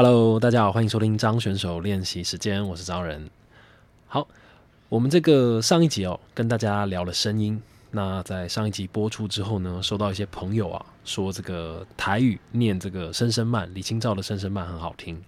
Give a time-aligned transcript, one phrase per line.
[0.00, 3.28] Hello，大家好，欢迎收听张选手练习时间，我是张仁。
[4.06, 4.28] 好，
[4.88, 7.60] 我们这个上一集哦，跟大家聊了声音。
[7.90, 15.20] 那在上一集播出之后呢，收到一些朋友啊说这个台语念这个声声慢，李清照的声声慢很好听。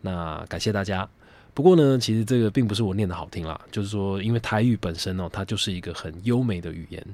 [0.00, 1.08] 那感谢大家。
[1.52, 7.04] 不过呢，其实这个并不是我念的好听啦，就是说，因为台语本身哦，它就是一个很优美的语言。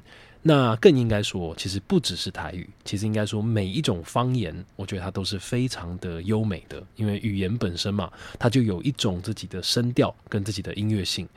[0.43, 6.83] 那更应该说，其实不只是台语，其实应该说每一种方言，我觉得它都是非常的优美的。
[6.97, 11.29] 因为语言本身嘛，它就有一种自己的声调跟自己的音乐性。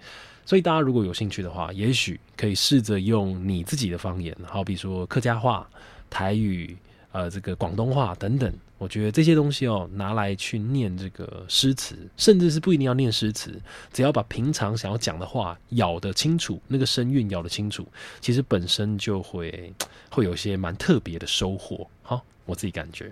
[0.45, 5.69] 所以大家如果有兴趣的话，也许可以试着用你自己的方言，好比说客家话、
[6.09, 6.75] 台语、
[7.11, 8.53] 呃这个广东话等等。
[8.83, 13.57] 我觉得这些东西哦，拿来去念这个诗词，甚至是不一定要念诗词，
[13.93, 17.87] 只要把平常想要讲的话咬得清楚，那个声韵咬得清楚，
[18.19, 19.73] 其实本身就会
[20.09, 21.87] 会有些蛮特别的收获。
[22.01, 23.09] 好，我自己感觉。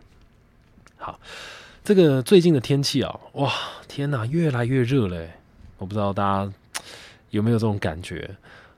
[0.97, 1.17] 好，
[1.85, 3.53] 这个最近的天气啊，哇，
[3.87, 5.25] 天哪，越来越热了。
[5.77, 6.53] 我不知道大家
[7.29, 8.29] 有没有这种感觉？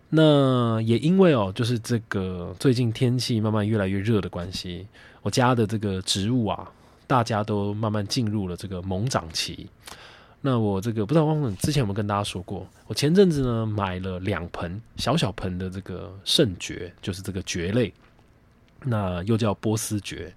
[0.09, 4.86] 那也因为哦，就是这个最近天气慢慢越来越热的关系，
[5.23, 6.72] 我家的这个植物啊。
[7.14, 9.69] 大家都慢慢进入了这个猛长期。
[10.42, 17.94] 那我这个不知道忘了之前有没有跟大家说过，我前阵子呢买了两盆小小盆的这个圣蕨，就是这个蕨类，
[18.84, 20.34] 那又叫波斯蕨。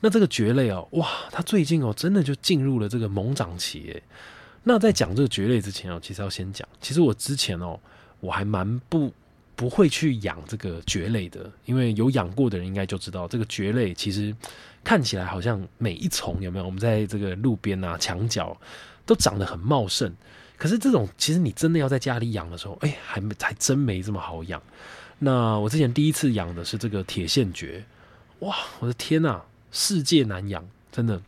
[0.00, 4.02] 那这个蕨类哦，哇，它最近哦真的就进入了这个猛长期诶。
[4.64, 7.78] 那在讲这个蕨类之前哦，其实要先讲，其实我之前哦
[8.18, 9.12] 我还蛮不
[9.60, 14.34] 不会去养这个蕨类的，因为有养过的人应该就知道，这个蕨类其实。
[14.82, 16.64] 看起来好像每一丛有没有？
[16.64, 18.58] 我们在这个路边啊、墙角
[19.04, 20.10] 都长得很茂盛。
[20.56, 24.62] 可是这种其实你真的要在家里养的时候，哎，还没还真没这么好养。
[25.18, 27.84] 那我之前第一次养的是这个铁线蕨，
[28.38, 31.20] 哇，我的天呐，世界难养，真的。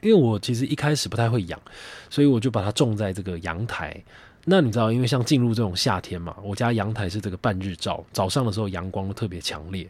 [0.00, 1.60] 因为我其实一开始不太会养，
[2.08, 4.02] 所以我就把它种在这个阳台。
[4.46, 9.88] 那你知道，因为像进入这种夏天嘛，我家阳台是这个半日照，早上的时候阳光都特别强烈。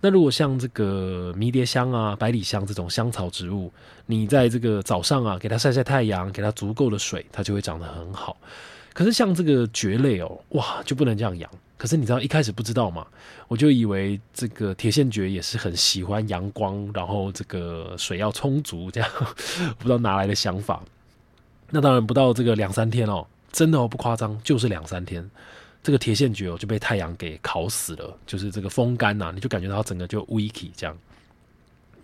[0.00, 3.72] 那如果像这个迷迭香啊、百里香这种香草植物，
[4.06, 8.36] 你在这个早上啊，给它晒晒太阳，给它足够的水，它就会长得很好。
[8.92, 11.48] 可是像这个蕨类哦，哇，就不能这样养。
[11.78, 13.06] 可是你知道一开始不知道嘛，
[13.46, 19.08] 我就以为这个铁线蕨也是很喜欢阳光，然后这个水要充足，这样
[19.78, 20.82] 不知道哪来的想法。
[21.70, 23.24] 那当然不到这个两三天哦。
[23.52, 25.30] 真的哦，不夸张，就是两三天，
[25.82, 30.96] 这个铁线蕨哦就被太阳给烤死了，就是这个风干呐，你就感觉到整个就 weak 这样。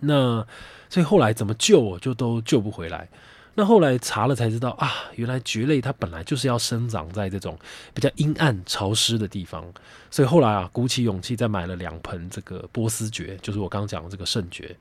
[0.00, 0.46] 那
[0.88, 3.08] 所以后来怎么救我，就都救不回来。
[3.54, 7.58] 那后来查了才知道啊，原来蕨类它本来就是要生长在这种
[7.92, 9.64] 比较阴暗潮湿的地方。
[10.12, 14.76] 所以后来啊，鼓起勇气再买了两盆这个波斯蕨，就是我刚刚讲的这个圣蕨。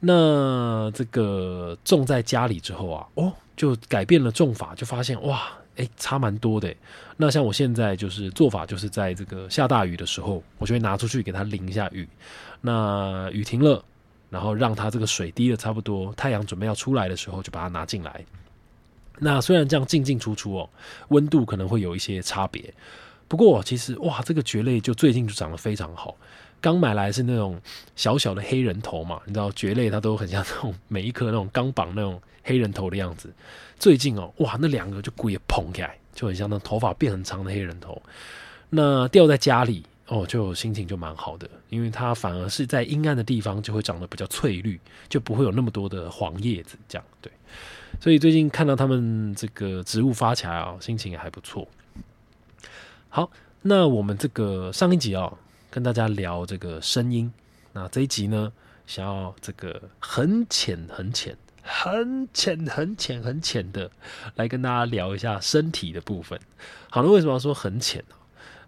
[0.00, 5.52] 那这个种在家里之后啊，哦，就改变了种法，就发现哇。
[5.76, 6.74] 哎，差蛮多的。
[7.16, 12.06] 那像我现在就是做法，就是在这个下大雨的时候，我就会拿出去给它淋一下雨。
[12.60, 13.82] 那雨停了，
[14.28, 18.22] 然后让它这个水滴的差不多，太阳准备要出来的时候，就把它拿进来。
[19.20, 20.68] 那虽然这样进进出出哦，
[21.08, 22.74] 温度可能会有一些差别。
[23.26, 26.14] 不过其实哇，这个蕨类就最近就长得非常好。
[26.60, 27.60] 刚买来是那种
[27.96, 33.32] 小小的黑人头嘛，你知道蕨类它都很像那种每一颗那种钢绑那种黑人头的样子。
[33.78, 38.00] 最近哦，哇，那两个就故意捧起来，就很像那头发变很长的黑人头。
[38.68, 44.78] 那掉在家里哦，就心情就蛮好的，因为它反而是在阴暗的地方就会长得比较翠绿，
[45.08, 47.04] 就不会有那么多的黄叶子这样。
[47.20, 47.32] 对，
[48.00, 51.66] 所以最近看到他们这个植物发起来啊，心情也还不错。
[53.08, 53.30] 好，
[53.62, 55.36] 那我们这个上一集哦，
[55.70, 57.32] 跟大家聊这个声音，
[57.72, 58.52] 那这一集呢，
[58.86, 61.36] 想要这个很浅很浅。
[61.62, 63.88] 很浅、很浅、很浅的
[64.34, 66.40] 来跟大家聊一下身体的部分。
[66.88, 68.14] 好了，为什么要说很浅呢？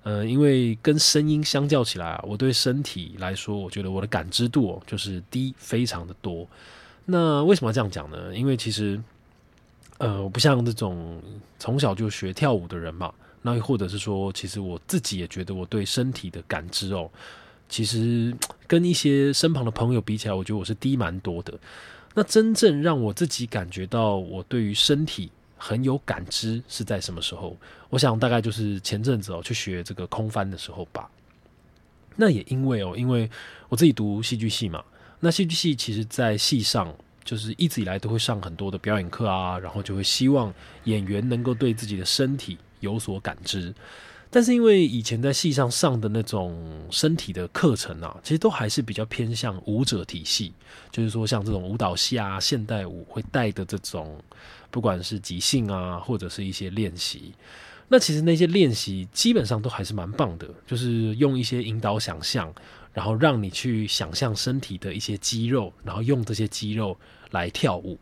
[0.04, 6.46] 呃，因为跟声音相较起来啊，我对身体来说，我觉得我的感知度，就是低非常的多。
[7.06, 8.36] 那为什么要这样讲呢？
[8.36, 9.02] 因为其实，
[9.98, 11.20] 呃，我不像这种
[11.58, 13.12] 从小就学跳舞的人嘛。
[13.42, 17.10] 那又或者是说，其实我自己也觉得我对身体的感知哦，
[17.68, 18.32] 其实
[18.66, 21.52] 跟一些身旁的朋友比起来，我觉得我是低蛮多的。
[22.14, 27.56] 那真正让我自己感觉到我对于身体很有感知是在什么时候？
[27.88, 31.10] 我想大概就是前阵子哦，去学这个空翻的时候吧。
[32.14, 33.28] 那也因为哦，因为
[33.68, 34.84] 我自己读戏剧系嘛，
[35.20, 36.94] 那戏剧系其实在戏上
[37.24, 40.52] 就是一直以来都会上很多的表演课啊，然后就会希望
[40.84, 43.74] 演员能够对自己的身体有所感知。
[44.34, 50.54] 但是因为以前在戏上上的那种身体的课程啊，其实都还是比较偏向舞者体系，
[50.90, 54.18] 就是说像这种舞蹈系啊、现代舞会带的这种，
[54.70, 57.34] 不管是即兴啊，或者是一些练习。
[57.88, 62.50] 那其实那些练习基本上都还是蛮棒的，就是用一些引导想象，
[62.94, 66.96] 然后让你去想象身体的一些肌肉，然后用这些肌肉
[67.32, 67.98] 来跳舞。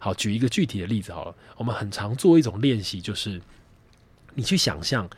[0.00, 3.40] 好，举一个具体的例子好了，我们很常做一种练习，就是
[4.38, 5.10] 你去想象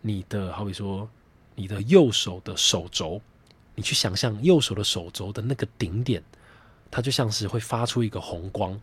[0.00, 1.08] 你的，好比说
[1.54, 3.22] 你的右手的手肘，
[3.76, 6.20] 你去想象右手的手肘的那个顶点，
[6.90, 8.76] 它就像是会发出一个红光，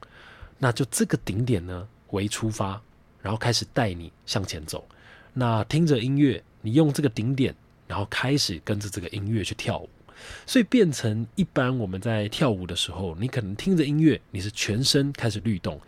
[0.57, 2.81] 那就这个顶点呢为出发。
[3.21, 4.88] 然后开始带你向前走，
[5.33, 7.53] 那听着音乐，你用这个顶点，
[7.85, 9.89] 然后开始跟着这个音乐去跳舞，
[10.47, 15.79] 所以变成一般我们在跳舞的时候，你可能听着音乐，你是全身开始律动，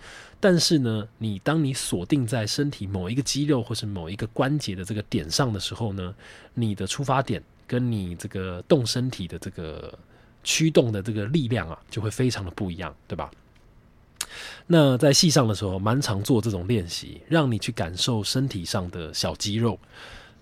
[0.43, 6.13] 但是呢，你当你锁定在身体某一个肌肉或是某一个关节的这个点上的时候呢，
[6.53, 9.97] 你的出发点跟你这个动身体的这个
[10.43, 13.31] 驱动的这个力量啊，就会非常的不一样，对吧？
[14.67, 19.79] 那在戏上的时候，蛮常做这种练习，让你去感受身体上的小肌肉。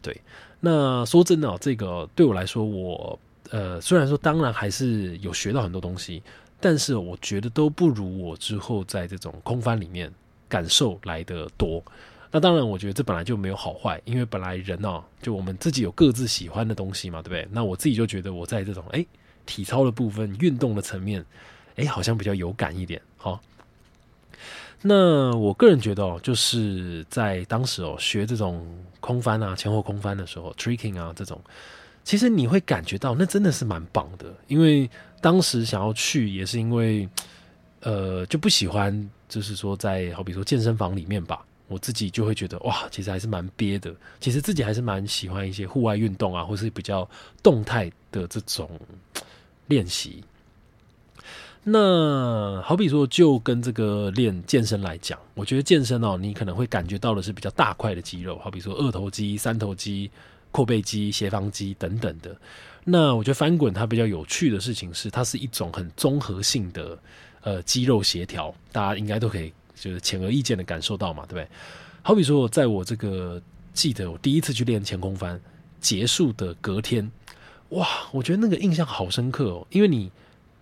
[0.01, 0.19] 对，
[0.62, 3.19] 那说真的，这个对我来说，我
[3.51, 6.24] 呃，虽然说当然还是有学到很多东西，
[6.62, 10.12] 但是我觉得都不如我之后在这种空翻里面
[10.48, 11.84] 感受来的多。
[12.31, 17.46] 那当然，我觉得这本来就没有好坏，因为本来人哦，就我们自己有各自喜欢的东西嘛，对不对？
[17.52, 19.06] 那我自己就觉得我在这种哎
[19.46, 21.25] 体操的部分、运动的层面，
[21.75, 23.42] 哎，好像比较有感一点，好。
[24.81, 28.66] 那我个人觉得哦，就是在当时哦学这种
[29.00, 31.40] 空翻啊、前后空翻的时候，tricking 啊这种，
[32.04, 34.34] 其实你会感觉到那真的是蛮棒的。
[34.48, 34.90] 因为
[35.22, 37.08] 当时想要去，也是因为
[37.82, 43.94] 呃就不喜欢，就是说在好比说健身房里面吧，我自己就会觉得哇，其实还是蛮憋的。
[44.20, 47.08] 其实自己还是蛮喜欢一些户外运动啊，或是比较
[47.42, 48.70] 动态的这种
[49.68, 50.24] 练习。
[51.64, 60.10] 那好比说，就跟这个练健身来讲，我觉得健身哦，你可能会感觉到的是比较大块的肌肉，好比说二头肌、三头肌、
[60.51, 62.36] 阔背肌、斜方肌等等的。
[62.83, 66.98] 那我觉得翻滚它比较有趣的事情是，它是一种很综合性的
[67.42, 71.48] 呃肌肉协调，大家应该都可以就是显而易见的感受到嘛，对不对？
[72.01, 73.42] 好比说，在我这个
[73.74, 75.39] 记得我第一次去练前空翻
[75.80, 77.12] 结束的隔天，
[77.69, 80.12] 哇，我觉得那个印象好深刻哦，因为你。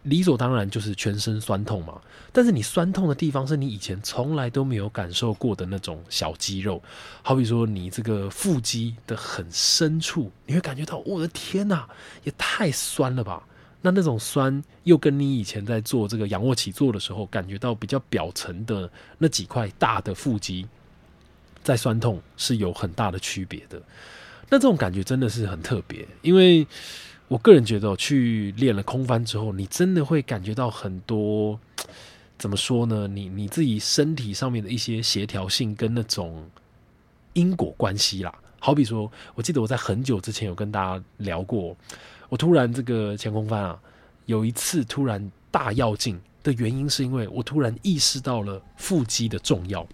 [0.03, 1.99] 理所当然就是全身酸痛嘛，
[2.31, 6.81] 但是你酸痛的地方是你以前从来都没有感受过的那种小肌肉，
[7.21, 11.87] 好比说你这个腹肌的很深处，你会感觉到我的天哪，
[12.23, 13.43] 也太酸了吧？
[13.81, 20.65] 那那种酸又跟你以前在做这个仰卧起坐的时候感觉到比较表层的那几块大的腹肌
[21.61, 23.81] 在酸痛是有很大的区别的。
[24.49, 26.65] 那这种感觉真的是很特别，因为。
[27.29, 31.59] 我个人觉得，去练了空翻之后，你真的会感觉到很多，
[32.39, 33.07] 怎么说呢？
[33.07, 36.49] 你你自己身体上面的一些协调性跟那种
[37.33, 38.33] 因果关系啦。
[38.59, 41.77] 好比说，我记得我在很久之前有跟大家聊过，
[42.29, 43.79] 我突然这个前空翻啊，
[44.25, 49.87] 有一次突然大要劲的原因，是因为我突然意识到了腹肌的重要。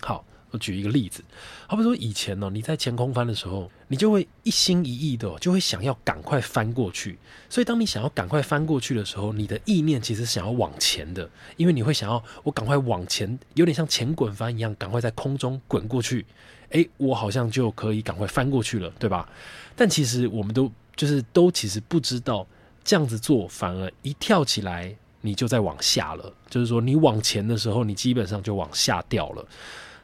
[0.00, 0.24] 好。
[0.52, 1.24] 我举一个例子，
[1.66, 7.18] 好比说以前呢，你在前空翻的时候，你就会一心一意的，就会想要赶快翻过去。
[7.48, 16.26] 所以当你想要赶快翻过去的时候，你的意念其实想要往前的，因为你会想要我赶快往前，有点像前滚翻一样，赶快在空中滚过去。
[16.70, 19.28] 诶，我好像就可以赶快翻过去了，对吧？
[19.76, 22.44] 但其实我们都就是都其实不知道
[22.82, 26.32] 这样子做，反而一跳起来你就在往下了。
[26.50, 29.46] 就是说你往前的时候，你基本上就往下掉了。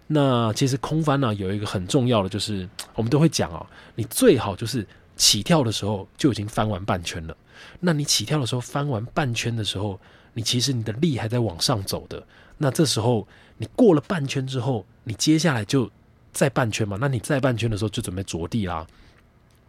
[0.06, 7.36] 那其实空翻呢，有一个很重要的，就是 我们都会讲哦，你最好就是起跳的时候就已经翻完半圈了。
[7.80, 9.98] 那你起跳的时候翻完半圈的时候，
[10.34, 12.22] 你其实你的力还在往上走的。
[12.58, 15.90] 那这时候你过了半圈之后，你接下来就
[16.32, 16.98] 再半圈嘛。
[17.00, 18.86] 那你再半圈的时候就准备着地啦。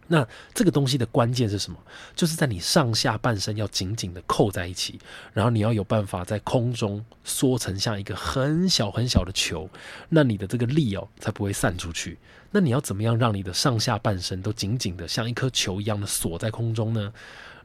[0.06, 1.78] 那这个东西的关键是什么？
[2.14, 4.98] 就是在你上下半身要紧紧的扣在一起，
[5.32, 9.68] 然后你要有办法在空中缩成像一个很小很小的球，
[10.10, 12.18] 那你的这个力哦才不会散出去。
[12.50, 17.12] 那你要怎么样让你的上下半身都紧紧的像一颗球一样的锁在空中呢？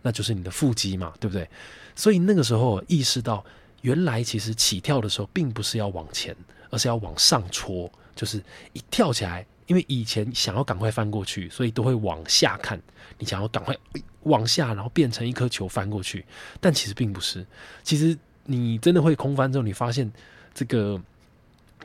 [0.01, 1.47] 那就是你的腹肌嘛，对不对？
[1.93, 3.43] 所以那个时候意识到，
[3.81, 6.33] 原来其实起跳的时候并不是要往前，
[6.69, 8.41] 而是要往上戳，就是
[8.71, 9.45] 一跳起来。
[9.69, 12.81] 因为以前想要赶快翻过去，所以都会往下看。
[13.19, 13.75] 你想要赶快
[14.23, 16.25] 往下，然后变成一颗球翻过去，
[16.59, 17.45] 但其实并不是。
[17.83, 20.11] 其实你真的会空翻之后，你发现
[20.55, 20.99] 这个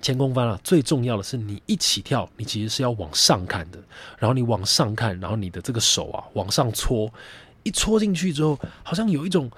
[0.00, 3.78] 前空翻啊，最重要的是你一起跳，你其实是要往上看的，
[4.18, 7.12] 然后你往上看，然后你的这个手啊往上搓，
[7.64, 9.50] 一搓进去之后，好像有一种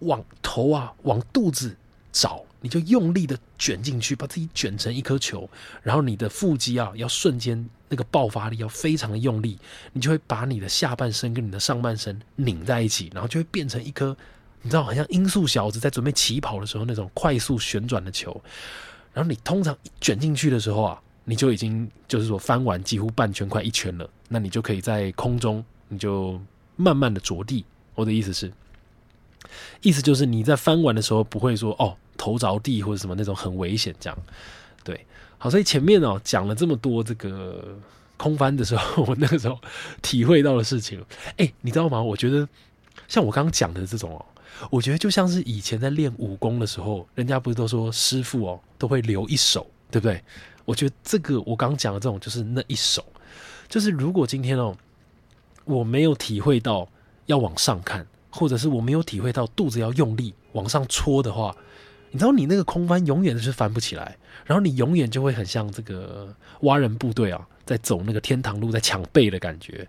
[0.00, 1.74] 往头啊往肚子
[2.12, 5.46] 找，你就用力的卷进去，把自己卷成一颗球，
[5.82, 9.58] 然后你的腹肌啊要瞬间那个爆发力要非常的用力，
[9.92, 14.16] 你就会把你的下半身跟你的上半身拧在一起，然后就会变成一颗。
[14.62, 18.42] 你知道，好像音速小子在准备起跑的时候那种快速旋转的球，
[19.12, 26.40] 然后你通常一卷进去的时候啊，你就已经就是说翻完几乎半圈快一圈了，那你就可以在空中，你就
[26.76, 27.62] 慢慢的着地。
[27.94, 28.50] 我的意思是，
[29.82, 34.18] 意思就是你在翻完的时候不会说哦头着地或者什么那种很危险这样。
[34.82, 35.06] 对，
[35.38, 37.76] 好，所以前面哦讲了这么多这个
[38.16, 39.58] 空翻的时候，我那个时候
[40.02, 41.04] 体会到的事情，
[41.36, 42.02] 哎，你知道吗？
[42.02, 42.48] 我觉得
[43.08, 44.24] 像我刚刚讲的这种哦。
[44.70, 50.22] 我觉得就像是以前在练武功的时候，人家不是都说师傅哦都会留一手，对不对？
[50.64, 53.04] 我觉得这个我刚讲的这种就是那一手，
[53.68, 54.72] 就是如果今天哦
[55.64, 56.88] 我没有体会到
[57.26, 61.54] 要往上看，或者是我没有体会到肚子要用力往上戳的话，
[62.14, 64.16] 你知道你那个空翻永远都是翻不起来，
[64.46, 69.84] 然后你永远就会很像这个蛙人部队啊在走那个天堂路在抢背的感觉，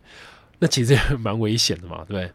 [0.57, 2.31] 那其实也蛮危险的嘛， 对不对？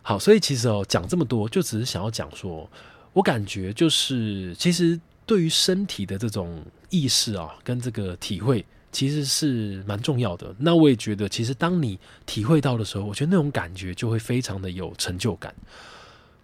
[0.00, 2.66] 好，所以其实哦，讲这么多，就只是想要讲说，
[3.12, 10.54] 我感觉就是，其实对于身体的这种意识啊，跟这个体会，其实是蛮重要的。
[10.58, 15.54] 那我也觉得，其实当你体会到的时候，我觉得那种感觉就会非常的有成就感。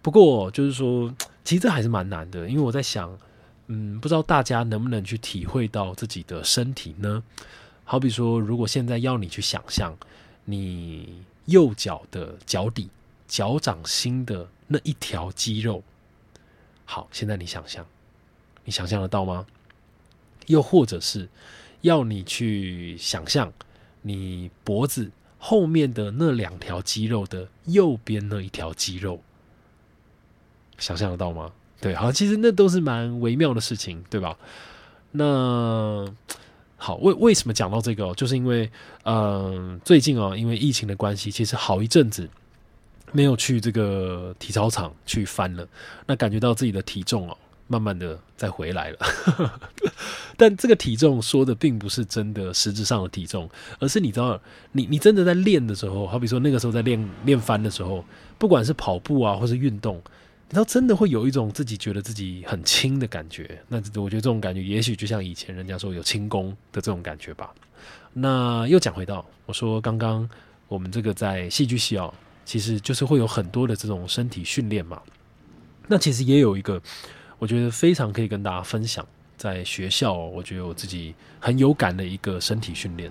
[0.03, 1.11] 不过，就是说，
[1.43, 3.17] 其实这还是蛮难的，因为我在想，
[3.67, 7.23] 嗯，不知道大家能不能去体会到自己的身体呢？
[7.83, 9.97] 好比说，如果现在要你去想象
[10.45, 12.89] 你右脚的脚底。
[13.31, 15.81] 脚掌心的那一条肌肉，
[16.83, 17.85] 好，现在你想象，
[18.65, 19.47] 你想象得到吗？
[20.47, 21.29] 又或者是
[21.79, 23.53] 要你去想象
[24.01, 29.21] 你脖子后面的那两条肌肉的右边那一条肌肉，
[30.81, 31.49] 想象得到吗？
[31.79, 34.35] 对，好，其实那都是蛮微妙的事情，对吧？
[35.11, 36.05] 那
[36.75, 38.13] 好，为为什么讲到这个？
[38.15, 38.69] 就是因为，
[39.05, 42.29] 嗯，最近哦，因为疫情的关系，其实好一阵子。
[43.13, 45.67] 没有去这个体操场去翻了，
[46.07, 48.97] 那感觉到自己的体重哦，慢慢的再回来了。
[50.37, 53.49] 但这个体重说的并不是真的实质上的体重，
[53.81, 54.39] 而是你知道，
[54.71, 58.01] 你你真的在练的时候，好比说那个时候在练练翻的时候，
[58.37, 60.01] 不管是跑步啊，或是运动，
[60.51, 63.57] 你知道真的会有一种自己觉得自己很轻的感觉。
[63.69, 67.49] 那我觉得这种感觉，也许就像以前人家说有轻功的这种感觉吧。
[68.11, 70.29] 那又讲回到我说刚刚
[70.67, 72.13] 我们这个在戏剧系哦。
[72.43, 75.01] 其实就是会有很多的这种身体训练嘛。
[75.87, 76.81] 那其实也有一个，
[77.39, 83.09] 我觉得非常可以跟大家分享，在学校，我觉得我自己很有感的一个身体训练，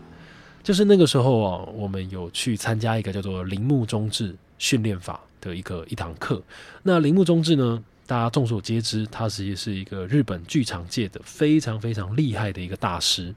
[0.62, 6.42] 就是那个时候啊，我们有去参加一个叫做铃木中治训练法的一个一堂课。
[6.82, 13.34] 那铃木忠治呢，大家众所皆知，他实际是一个日本剧场界的非常非常厉害的一个大师。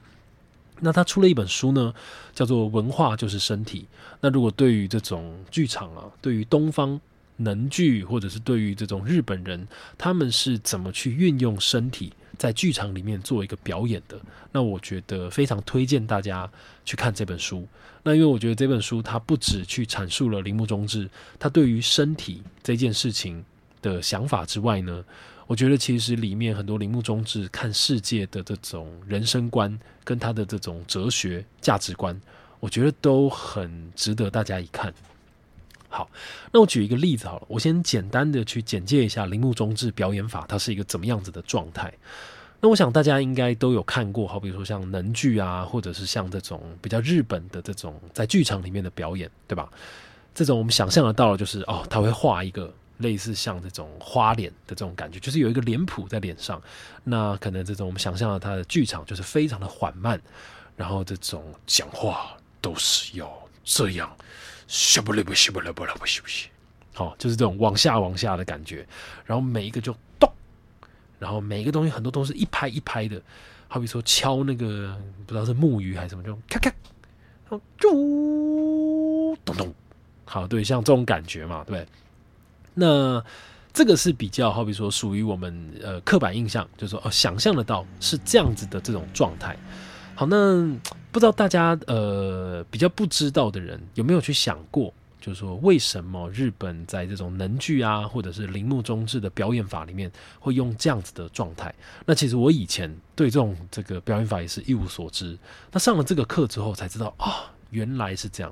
[0.80, 1.94] 那他出了一本书呢，
[2.34, 3.82] 叫做《文化就是身体》。
[4.20, 7.00] 那如果对于这种剧场啊，对于东方
[7.38, 14.20] 能剧，或者是对于这种日本人，他们是怎么去运用身体在剧场里面做一个表演的？
[14.52, 16.50] 那我觉得非常推荐大家
[16.86, 17.68] 去看这本书。
[18.04, 21.10] 那因为我觉得这本书它不止去阐述了铃木中志
[21.40, 23.44] 他对于身体这件事情
[23.82, 25.04] 的想法之外呢。
[25.46, 32.20] 我觉得其实里面很多铃木中志看世界的这种人生观，跟他的这种哲学价值观，
[32.62, 34.92] 我觉得都很值得大家一看。
[35.94, 36.10] 好，
[36.52, 41.94] 那我举一个例子好了，我先简单的去简介一下铃木中志表演法，它是一个怎么样子的状态。
[42.60, 49.70] 那我想大家应该都有看过，好比如说像能剧啊，或者是像这种比较日本的这种在剧场里面的表演，对吧？
[50.34, 52.74] 这种我们想象得到的就是哦，他会画一个。
[53.00, 56.62] 类似像这种花脸的这种感觉，就是有一个脸谱在脸上。
[57.04, 60.22] 那可能这种我们想象的他的剧场就是非常的缓慢，
[60.78, 63.28] 然后这种讲话都是要
[63.66, 64.16] 这样，
[64.74, 66.50] 嘘不嘞不嘘不嘞不嘞不嘘不嘘，
[66.96, 68.84] 好，就是这种往下往下的感觉。
[69.24, 70.28] 然后每一个就咚，
[71.20, 73.22] 然后每一个东西很多都是一拍一拍的，
[73.68, 76.72] 好比说敲那个不知道是木鱼还是什么，就咔咔，
[77.48, 79.76] 然后咚咚咚，
[80.26, 81.86] 好，对，像这种感觉嘛，对？
[82.74, 83.24] 那
[83.72, 89.56] 这个是比较，好比说属于我们呃刻板印象，就是说哦，想象得到是这样子的这种状态。
[90.16, 90.68] 好，那
[91.14, 94.92] 不知道大家呃比较不知道的人有没有去想过，
[95.22, 101.72] 就是说为什么日本在这种能剧啊，或者是铃木中志的表演法里面会用这样子的状态？
[102.08, 105.38] 那其实我以前对这种这个表演法也是一无所知。
[105.72, 108.52] 那上了这个课之后才知道啊，原来是这样。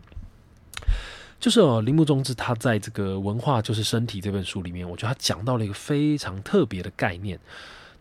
[1.39, 7.39] 就是哦，铃木中志他在这个《文化就是身体》这本书里面，我觉得他讲到了一个非常特别的概念。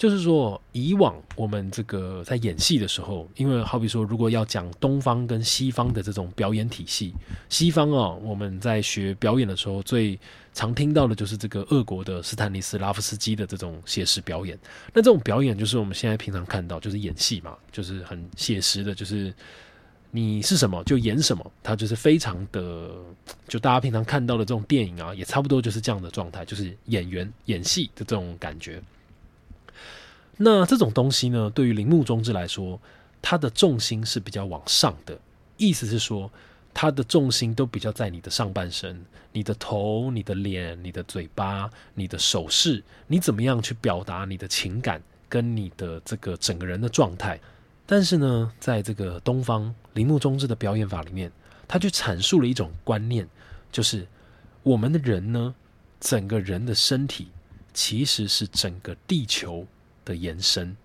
[0.00, 7.12] 就是说，以往我们这个在演戏的时候，因为好比说，如果要讲东方跟西方的这种表演体系，
[7.50, 10.19] 西方啊，我们在学表演的时候，最
[10.54, 14.59] 常听到的就是这个俄国的斯坦尼斯拉夫斯基的这种写实表演。
[14.95, 19.30] 那这种表演就是我们现在平常看到，就是演戏嘛，就是很写实的，就是
[20.11, 22.90] 你是什么就演什么，它就是非常的，
[23.47, 28.83] 就大家平常看到的这种电影啊，也差不多就是这样的状态，就是演员演戏的这种感觉。
[30.43, 32.81] 那这种东西呢，对于铃木中志来说，
[33.21, 35.19] 它的重心是比较往上的，
[35.59, 36.31] 意思是说，
[36.73, 47.39] 它的重心都比较在你的上半身，你的头、你的脸、你的嘴巴、你的手势，你怎么样去表达你的情感跟你的这个整个人的状态。
[47.85, 51.31] 但是呢，在这个东方铃木中志的表演法里面，
[51.69, 53.29] 他就阐述了一种观念，
[53.71, 54.07] 就是
[54.63, 55.55] 我们的人呢，
[56.01, 57.29] 整个人的身体
[57.75, 59.67] 其实是整个地球。
[60.11, 60.76] 的延伸，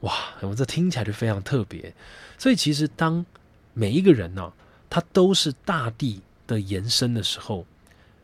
[0.00, 0.12] 哇！
[0.42, 1.94] 我这听起来就非常特别。
[2.36, 3.24] 所以其实当
[3.72, 4.52] 每一个人呢，
[4.90, 7.64] 他都是大地的延伸的时候，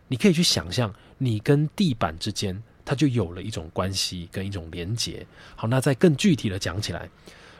[0.08, 5.26] 你可以去想象，你跟地板之间，它就有了一种关系跟一种连结。
[5.56, 7.08] 好，那再更具体的讲起来，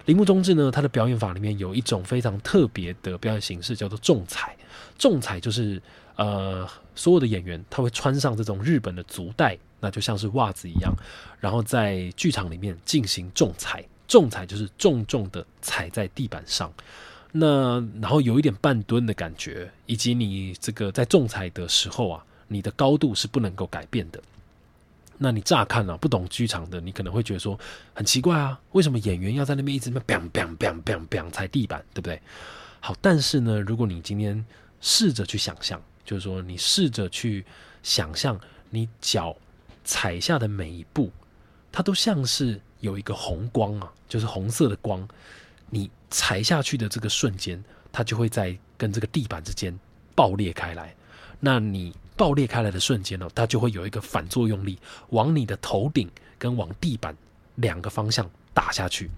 [0.04, 4.54] 铃木中志呢，他的表演法里面有一种非常特别的表演形式，叫做重彩。
[4.98, 5.80] 重彩就是
[6.16, 9.58] 呃，所有的演员他会穿上这种日本的足带。
[9.84, 10.94] 那就像是袜子一样，
[11.40, 16.72] 然后在剧场里面进行重踩，重踩就是重重的踩在地板上，
[17.32, 24.22] 那然后有一点半蹲的感觉，以及你这个在重踩的时候啊，你的高度是不能够改变的。
[25.18, 27.58] 那你乍看啊，不懂剧场的，你可能会觉得说
[27.92, 32.22] 很奇怪啊，为什么演员要在那边一直那边 bang bang bang bang bang 踩地板，对不对？
[32.78, 34.44] 好，但是呢，如果你今天
[34.80, 37.44] 试着去想象，就是说你试着去
[37.82, 38.38] 想象
[38.70, 39.36] 你脚。
[39.84, 41.10] 踩下的每一步，
[41.70, 45.06] 它都像是有一个红光啊，就是红色的光。
[45.70, 49.76] 你踩下去的这个瞬间，它就会在跟这个地板之间
[50.14, 50.94] 爆裂开来。
[51.40, 54.78] 那你爆裂开来的瞬间呢，它就会有一个反作用力，
[55.10, 57.16] 往你的头顶跟往地板
[57.54, 59.10] 两个方向打下去。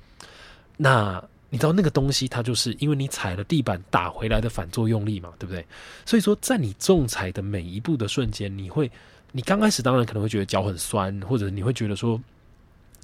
[0.77, 5.67] 那你知道那个东西，它就是因为你踩了地板打回来的反作用力嘛，对不对？
[6.07, 8.91] 所以说，在你重踩的每一步的瞬间，你会。
[9.37, 12.21] 你刚开始当然可能会觉得脚很酸，或者你会觉得说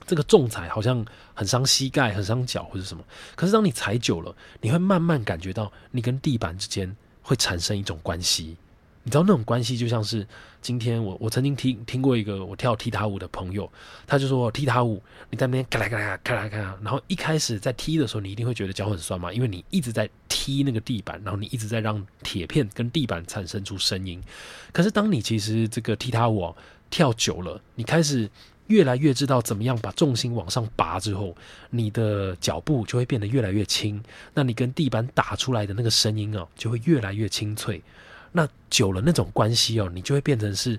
[0.07, 3.03] 这个重踩好像很伤膝盖、很伤脚或者什么。
[3.35, 8.57] 可是当你踩久了，你会慢慢感觉到你跟地板之间会产生一种关系。
[9.03, 10.27] 你知道那种关系就像是
[10.61, 13.71] 今天我我曾经听听过一个我跳踢踏舞的朋友，
[14.07, 24.23] 他就说踢踏舞你在那边咔啦咔啦咔啦咔啦，然后一开始在踢的时候你一定会觉得脚很酸嘛，因为你一直在踢那个地板，然后你一直在让铁片跟地板产生出声音。
[24.71, 26.55] 可是当你其实这个踢踏舞
[26.91, 28.29] 跳久了，你开始
[28.67, 31.35] 越来越知道怎么样把重心往上拔之后，
[31.71, 34.03] 你的脚步就会变得越来越轻，
[34.35, 37.83] 那你跟地板打出来的那个声音啊就会越来越清脆。
[38.33, 40.79] 那久了那种关系哦，你就会变成是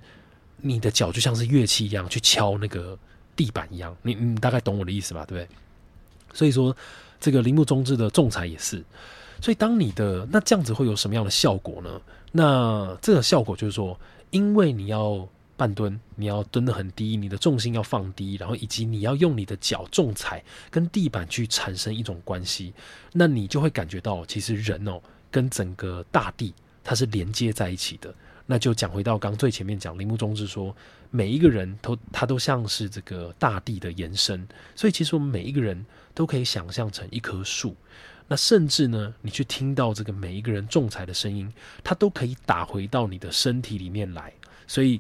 [0.58, 2.98] 你的脚就像是乐器一样去敲那个
[3.36, 5.26] 地板一样，你你大概懂我的意思吧？
[5.26, 5.56] 对不对？
[6.34, 6.76] 所以说
[7.20, 8.84] 这个铃木中志的仲裁也是，
[9.42, 12.02] 所以当你的那这样子会有什么样的效果呢？
[12.32, 22.74] 那这个效果就是说，因为你要半蹲，你要蹲得很低，你的重心要放低，然后以及你要用你的脚重踩跟地板去产生一种关系，
[23.12, 26.54] 那你就会感觉到其实人哦跟整个大地。
[26.84, 28.14] 它是连接在一起的，
[28.46, 30.76] 那就讲回到刚最前面讲铃木中志说，
[31.10, 37.76] 每一个人都他都像是这个大地的延伸，所以其实我们每一个人都可以想象成一棵树，
[38.28, 41.52] 那甚至呢，你去听到这个每一个人仲裁的声音，
[41.84, 44.34] 它都可以打回到你的身体里面来，
[44.68, 45.00] 所以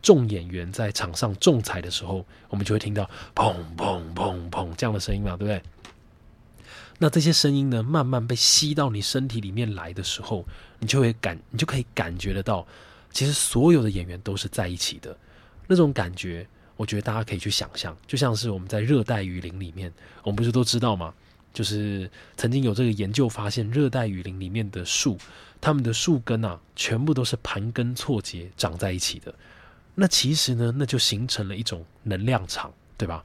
[0.00, 5.62] 众演员在场上仲裁的时候，我们就会听到砰砰砰砰这样的声音嘛，对不对？
[7.02, 10.46] 那这些声音呢，慢慢被吸到你身体里面来的时候，
[10.78, 12.64] 你就会感，你就可以感觉得到，
[13.10, 15.18] 其实所有的演员都是在一起的。
[15.66, 21.12] 那种感觉，我觉得大家可以去想象，就像是我们在热带雨林里面，我们不是都知道吗？
[21.52, 25.18] 就是曾经有这个研究发现，热带雨林里面的树，
[25.60, 29.34] 它们的树根啊，全部都是盘根错节长在一起的。
[29.96, 33.24] 那其实呢，那就形成了一种能量场，对吧？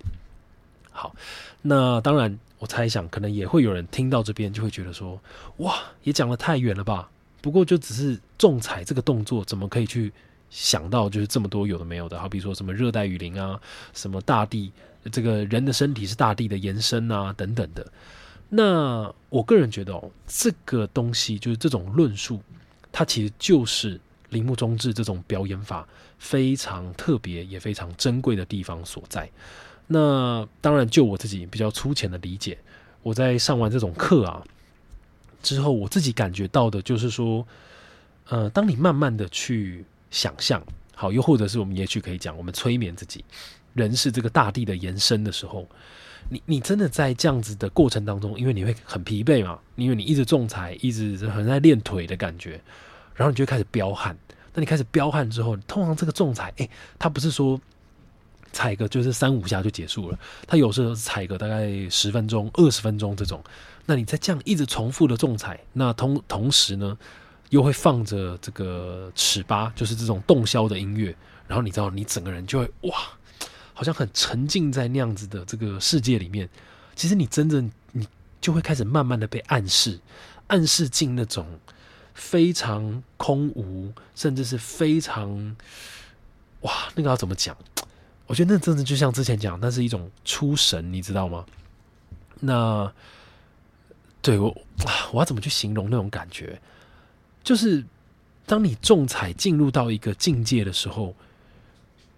[0.89, 1.15] 好，
[1.61, 2.39] 那当然。
[2.59, 5.19] 我猜想，可能也会有人听到这边就会觉得说
[5.57, 7.09] ：“哇，也讲的太远了吧？
[7.41, 10.11] 不过就只是种彩这个动作，怎么可以去
[10.49, 12.19] 想到就是这么多有的没有的？
[12.19, 13.59] 好比说什么热带雨林啊，
[13.93, 14.71] 什么大地，
[15.11, 17.85] 这个人的身体是大地的延伸啊，等等的。
[18.49, 22.41] 那我个人觉得哦，这个东西就是这种论述，
[22.91, 29.29] 它其实就是铃木中志这种表演法非常特别也非常珍贵的地方所在。
[29.87, 32.57] 那当然，就我自己比较粗浅的理解，
[33.01, 34.43] 我在上完这种课啊
[35.41, 37.47] 之后，我自己感觉到的就是说，
[38.27, 40.61] 呃，当你慢慢的去想象，
[40.93, 43.23] 好，又或者是我们也许可以讲，我们催眠自己，
[43.73, 45.67] 人是这个大地的延伸的时候。
[46.29, 52.59] 你你真的在这样子的过程当中，因为你会很疲惫嘛，因为你一直仲裁，一直很在练腿的感觉，
[53.15, 54.17] 然后你就开始彪悍。
[54.53, 56.69] 那你开始彪悍之后，通常这个仲裁，哎，
[56.99, 57.57] 它不是说
[58.57, 60.17] 踩个就是三五下就结束了，
[60.47, 63.39] 他有时候踩个大概十分钟、二十分钟这种。
[63.85, 66.97] 那你在这样一直重复的仲裁，那同同时呢，
[67.51, 71.15] 又会放着这个尺八，就是这种动箫的音乐，
[71.47, 72.95] 然后你知道，你整个人就会哇。
[73.75, 76.49] 好像很沉浸在那样子的这个世界里面，
[76.95, 78.07] 其实你真正你
[78.41, 79.99] 就会开始慢慢的被暗示，
[80.47, 81.45] 暗示进那种
[82.15, 85.55] 非常空无，甚至是非常
[86.61, 87.55] 哇，那个要怎么讲？
[88.27, 91.43] 我觉得那真的就像之前讲，那是一种出神，你知道吗？
[92.39, 92.93] 那
[94.21, 94.49] 对我
[94.85, 96.61] 啊我要怎么去形容那种感觉？
[97.43, 97.83] 就是
[98.45, 101.15] 当你中彩进入到一个境界的时候。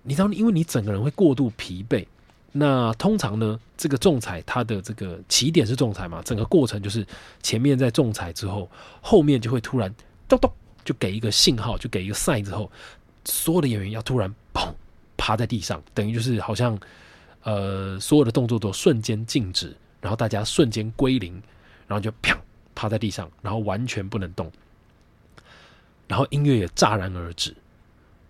[0.02, 2.08] 你知道，因为你整个人会过度疲惫，
[2.54, 7.06] 那通常呢，这个仲裁它的这个起点是仲裁嘛，整个过程就是
[7.44, 8.68] 前面在仲裁之后，
[9.02, 9.94] 后面就会突然
[10.28, 10.52] 咚咚
[10.86, 12.72] 就给一个信号，就给一个 sign 之后，
[13.26, 14.74] 所有的演员要突然砰
[15.30, 16.76] 趴在地上，等于就是好像
[17.44, 21.40] 呃所有的动作都瞬间静止，然后大家瞬间归零，
[21.88, 22.36] 然后就砰
[22.74, 24.52] 趴在地上，然后完全不能动，
[26.08, 27.56] 然后音乐也戛然而止，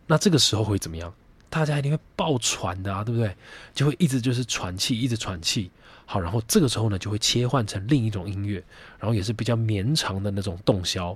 [0.08, 1.14] 那这个时候会怎么样？
[1.50, 3.34] 大家一定会爆喘的啊，对不对？
[3.74, 5.72] 就会一直就是喘气，一直喘气。
[6.06, 8.62] 好，然后这个时候呢，就会切换成另一种音乐，
[9.00, 11.16] 然后也是比较绵长的那种动箫。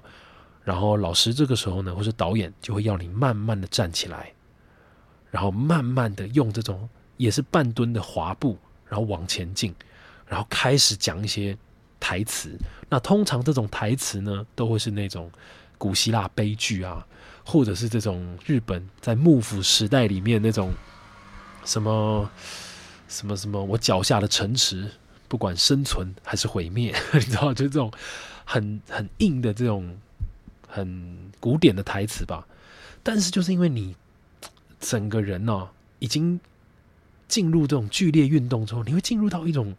[0.64, 4.33] 然后老师这个时候呢，或是导演就会要你慢慢的站起来，
[5.34, 8.56] 然后慢慢的用这种也是半蹲的滑步，
[8.88, 9.74] 然后往前进，
[10.28, 11.58] 然后开始讲一些
[12.00, 12.56] 台词。
[12.88, 15.32] 那通常这种台词呢，都会是那种
[15.80, 17.04] 古希腊悲剧啊。
[17.46, 20.72] 或者是这种日本在幕府时代里面那种
[21.66, 22.32] 什么
[23.10, 24.90] 什么什么，我脚下的城池，
[25.28, 27.92] 不管生存还是毁灭， 你知道，就这种
[28.46, 29.94] 很很硬的这种
[30.70, 32.48] 很古典的台词吧。
[33.04, 33.94] 但是就是因为你
[34.84, 35.70] 整个人呢，
[36.00, 36.40] 已经
[37.28, 39.74] 进入这种剧烈运动之后，你会进入到一种，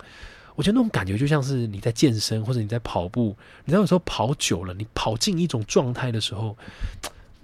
[0.54, 6.56] 我觉得那种感觉就像是你在健身或者你在跑步，你知道有时候跑久了，你跑进一种状态的时候。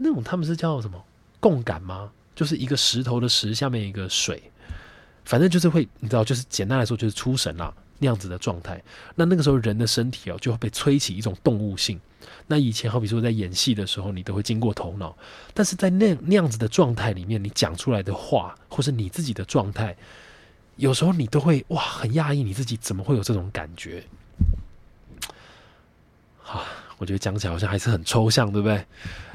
[0.02, 1.04] 那种他们是叫什么
[1.38, 2.10] 共感吗？
[2.34, 4.42] 就是一个石头的石下面一个水，
[5.26, 7.70] 反正就是会，你知道，就是简单来说就是出神啦
[8.00, 8.82] 那样子的状态。
[9.14, 12.00] 那那个时候人的身体哦就会被吹起一种动物性。
[12.48, 15.16] 那以前好比说在演戏的时候，你都会经过头脑，
[15.54, 19.96] 但是在那那样子的状态里面，你讲出来的话，或是你自己的状态，
[20.74, 24.02] 有时候你都会哇很讶异，你自己怎么会有这种感觉？
[26.44, 26.66] 啊，
[26.98, 28.84] 我觉得讲起来好像还是很抽象，对不对？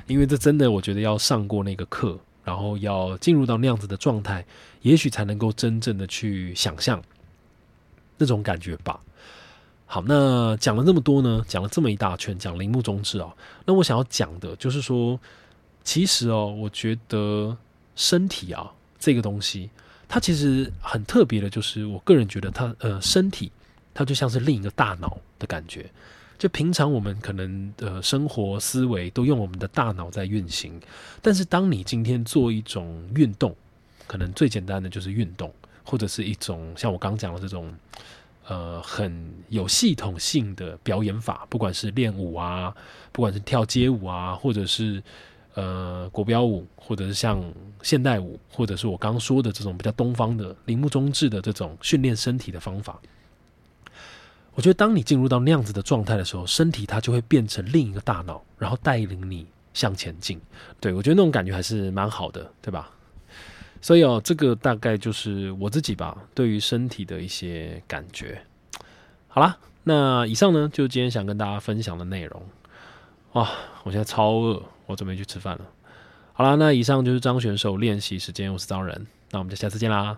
[0.07, 4.45] 因为这真的，我觉得要上过那个课，然后要进入到那样子的状态，
[4.81, 7.01] 也许才能够真正的去想象
[8.17, 8.99] 那种感觉吧。
[9.85, 13.33] 好，那讲了这么多呢，讲了这么一大圈，讲铃木中志啊，
[13.65, 15.19] 那我想要讲的就是说，
[15.83, 17.55] 其实哦，我觉得
[17.95, 19.69] 身体啊这个东西，
[20.07, 23.51] 它其实很特别的，就是我个人觉得它呃身体，
[23.93, 25.89] 它就像是另一个大脑的感觉。
[26.37, 30.81] 就平常我们可能的生活思维都用我们的大脑在运行，
[31.21, 33.55] 但是当你今天做一种运动，
[34.05, 35.53] 可能最简单的就是运动，
[35.85, 37.73] 或者是一种像我刚讲的这种，
[38.47, 42.75] 呃，很有系统性的表演法，不管是练舞啊，
[43.11, 45.01] 不管是跳街舞啊，或者是
[45.53, 47.41] 呃国标舞，或者是像
[47.81, 52.99] 现代舞，或者是我刚说的这种比较东方的铃木中治的这种训练身体的方法。
[54.53, 60.39] 我觉得，当你进入到那样子的状态的时候，身体它就会变成另一个大脑，然后带领你向前进。
[60.79, 62.89] 对我觉得那种感觉还是蛮好的，对吧？
[63.81, 68.41] 所以哦，这个大概就是我自己吧，对于身体的一些感觉。
[69.27, 72.41] 好啦，那以上呢，就今天想跟大家分享的内容。
[73.33, 73.49] 哇，
[73.83, 75.65] 我现在超饿，我准备去吃饭了。
[76.33, 80.17] 好啦，那以上就是张选手练习时间，我是张仁，那我们就下次见啦。